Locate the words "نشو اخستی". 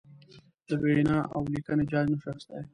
2.11-2.61